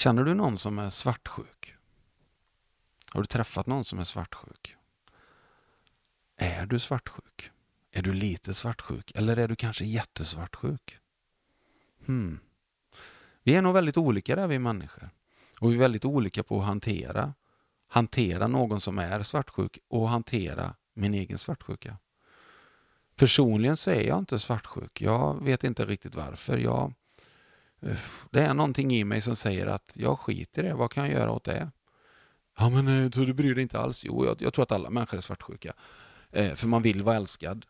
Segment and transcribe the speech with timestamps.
[0.00, 1.74] Känner du någon som är svartsjuk?
[3.12, 4.76] Har du träffat någon som är svartsjuk?
[6.36, 7.50] Är du svartsjuk?
[7.92, 9.12] Är du lite svartsjuk?
[9.14, 10.98] Eller är du kanske jättesvartsjuk?
[12.06, 12.40] Hmm.
[13.42, 15.10] Vi är nog väldigt olika där vi människor.
[15.60, 17.34] Och vi är väldigt olika på att hantera,
[17.88, 21.96] hantera någon som är svartsjuk och hantera min egen svartsjuka.
[23.16, 25.00] Personligen så är jag inte svartsjuk.
[25.00, 26.58] Jag vet inte riktigt varför.
[26.58, 26.94] Jag,
[28.30, 30.74] det är någonting i mig som säger att jag skiter i det.
[30.74, 31.70] Vad kan jag göra åt det?
[32.58, 34.04] Ja, men eh, du bryr dig inte alls?
[34.04, 35.72] Jo, jag, jag tror att alla människor är svartsjuka.
[36.30, 37.66] Eh, för man vill vara älskad.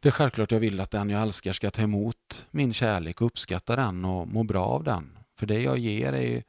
[0.00, 3.26] Det är självklart jag vill att den jag älskar ska ta emot min kärlek och
[3.26, 5.18] uppskatta den och må bra av den.
[5.38, 6.44] För det jag ger är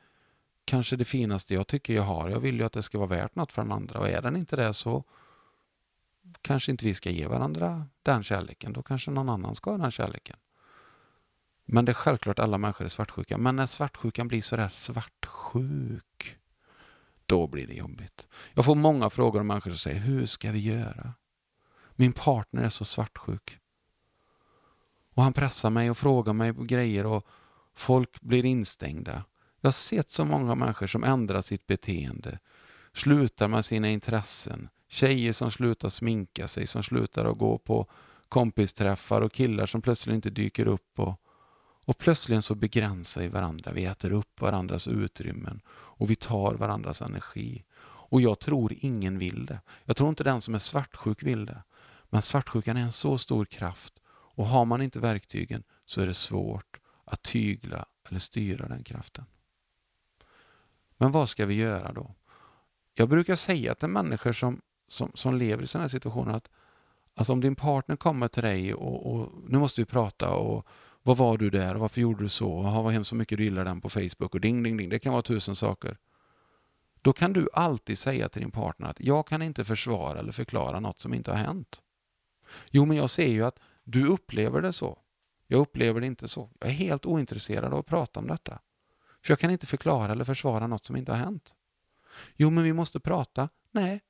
[0.65, 2.29] kanske det finaste jag tycker jag har.
[2.29, 4.35] Jag vill ju att det ska vara värt något för den andra och är den
[4.35, 5.03] inte det så
[6.41, 8.73] kanske inte vi ska ge varandra den kärleken.
[8.73, 10.37] Då kanske någon annan ska ha den kärleken.
[11.65, 13.37] Men det är självklart alla människor är svartsjuka.
[13.37, 16.37] Men när svartsjukan blir sådär svartsjuk,
[17.25, 18.27] då blir det jobbigt.
[18.53, 21.13] Jag får många frågor om människor som säger, hur ska vi göra?
[21.95, 23.59] Min partner är så svartsjuk.
[25.13, 27.27] Och han pressar mig och frågar mig på grejer och
[27.73, 29.23] folk blir instängda.
[29.61, 32.39] Jag har sett så många människor som ändrar sitt beteende,
[32.93, 37.87] slutar med sina intressen, tjejer som slutar sminka sig, som slutar att gå på
[38.29, 41.21] kompisträffar och killar som plötsligt inte dyker upp och,
[41.85, 43.71] och plötsligen så begränsar vi varandra.
[43.71, 47.63] Vi äter upp varandras utrymmen och vi tar varandras energi.
[48.07, 49.59] Och jag tror ingen vill det.
[49.83, 51.63] Jag tror inte den som är svartsjuk vill det.
[52.09, 56.13] Men svartsjukan är en så stor kraft och har man inte verktygen så är det
[56.13, 59.25] svårt att tygla eller styra den kraften.
[60.97, 62.15] Men vad ska vi göra då?
[62.93, 66.49] Jag brukar säga till människor som, som, som lever i sådana här situationer att
[67.15, 70.67] alltså om din partner kommer till dig och, och, nu måste vi prata och
[71.05, 73.65] vad var du där varför gjorde du så Aha, vad hemskt så mycket du gillar
[73.65, 75.97] den på Facebook och ding ding ding, det kan vara tusen saker.
[77.01, 80.79] Då kan du alltid säga till din partner att jag kan inte försvara eller förklara
[80.79, 81.81] något som inte har hänt.
[82.69, 84.99] Jo, men jag ser ju att du upplever det så.
[85.47, 86.51] Jag upplever det inte så.
[86.59, 88.59] Jag är helt ointresserad av att prata om detta.
[89.23, 91.53] För jag kan inte förklara eller försvara något som inte har hänt.
[92.35, 93.49] Jo, men vi måste prata.
[93.71, 94.01] Nej,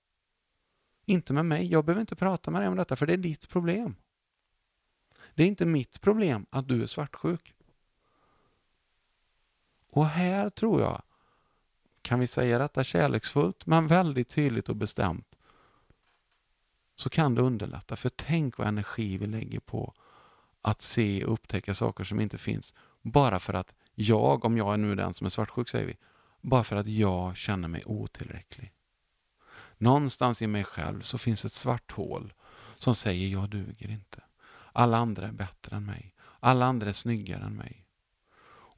[1.05, 1.71] inte med mig.
[1.71, 3.95] Jag behöver inte prata med dig om detta, för det är ditt problem.
[5.35, 7.53] Det är inte mitt problem att du är svartsjuk.
[9.91, 11.01] Och här tror jag,
[12.01, 15.37] kan vi säga detta kärleksfullt, men väldigt tydligt och bestämt,
[16.95, 17.95] så kan det underlätta.
[17.95, 19.93] För tänk vad energi vi lägger på
[20.61, 22.73] att se och upptäcka saker som inte finns.
[23.01, 25.97] Bara för att jag, om jag är nu den som är svartsjuk säger vi,
[26.41, 28.73] bara för att jag känner mig otillräcklig.
[29.77, 32.33] Någonstans i mig själv så finns ett svart hål
[32.77, 34.21] som säger jag duger inte.
[34.77, 36.13] Alla andra är bättre än mig.
[36.39, 37.85] Alla andra är snyggare än mig.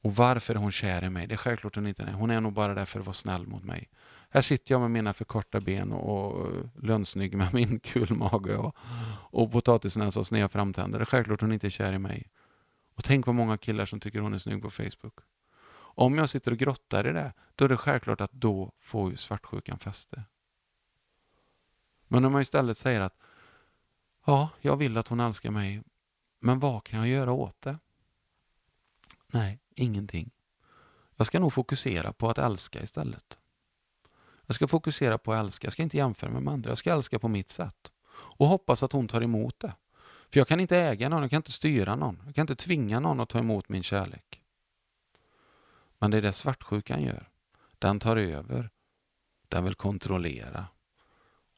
[0.02, 1.26] Och varför är hon kär i mig?
[1.26, 2.12] Det är självklart hon inte är.
[2.12, 3.90] Hon är nog bara där för att vara snäll mot mig.
[4.30, 8.56] Här sitter jag med mina för korta ben och eh, lönnsnygg med min kul mage
[8.56, 8.76] och,
[9.30, 10.98] och potatisnäsa och sneda framtänder.
[10.98, 12.30] Det är självklart hon inte är kär i mig.
[12.94, 15.18] Och tänk vad många killar som tycker hon är snygg på Facebook.
[15.76, 19.16] Om jag sitter och grottar i det, då är det självklart att då får ju
[19.16, 20.22] svartsjukan fäste.
[22.08, 23.18] Men om man istället säger att
[24.28, 25.82] ja, jag vill att hon älskar mig,
[26.40, 27.78] men vad kan jag göra åt det?
[29.26, 30.30] Nej, ingenting.
[31.16, 33.38] Jag ska nog fokusera på att älska istället.
[34.46, 35.66] Jag ska fokusera på att älska.
[35.66, 36.70] Jag ska inte jämföra mig med andra.
[36.70, 37.92] Jag ska älska på mitt sätt.
[38.10, 39.72] Och hoppas att hon tar emot det.
[40.30, 42.22] För jag kan inte äga någon, jag kan inte styra någon.
[42.26, 44.42] Jag kan inte tvinga någon att ta emot min kärlek.
[45.98, 47.28] Men det är det svartsjukan gör.
[47.78, 48.70] Den tar över.
[49.48, 50.66] Den vill kontrollera.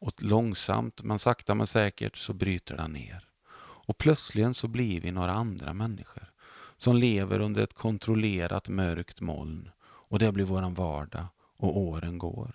[0.01, 3.29] Och långsamt, men sakta men säkert, så bryter den ner.
[3.61, 6.31] Och plötsligen så blir vi några andra människor
[6.77, 9.71] som lever under ett kontrollerat mörkt moln.
[9.83, 12.53] Och det blir våran vardag och åren går.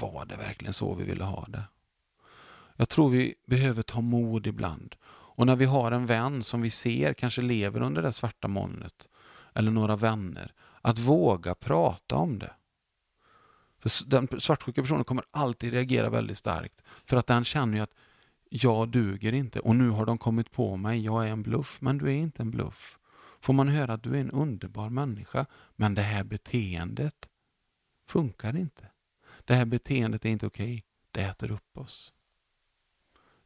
[0.00, 1.64] Var det verkligen så vi ville ha det?
[2.76, 4.96] Jag tror vi behöver ta mod ibland.
[5.08, 9.08] Och när vi har en vän som vi ser kanske lever under det svarta molnet,
[9.54, 12.52] eller några vänner, att våga prata om det.
[13.80, 16.82] För den svartsjuka personen kommer alltid reagera väldigt starkt.
[17.04, 17.94] För att den känner ju att
[18.50, 21.80] jag duger inte och nu har de kommit på mig, jag är en bluff.
[21.80, 22.98] Men du är inte en bluff.
[23.40, 25.46] Får man höra att du är en underbar människa,
[25.76, 27.28] men det här beteendet
[28.06, 28.86] funkar inte.
[29.44, 30.84] Det här beteendet är inte okej.
[31.10, 32.12] Det äter upp oss.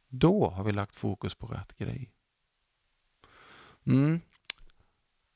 [0.07, 2.11] Då har vi lagt fokus på rätt grej.
[3.85, 4.21] Mm.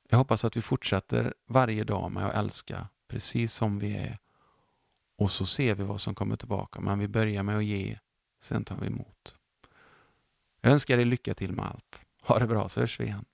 [0.10, 4.18] Jag hoppas att vi fortsätter varje dag med att älska precis som vi är.
[5.20, 6.82] Och så ser vi vad som kommer tillbaka.
[6.82, 8.00] Men vi börjar med att ge,
[8.44, 9.36] sen tar vi emot.
[10.62, 12.04] Jag önskar dig lycka till med allt.
[12.22, 13.26] Ha det bra så hörs vi igen.